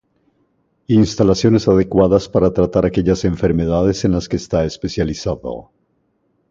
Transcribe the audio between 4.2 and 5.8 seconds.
que está especializado.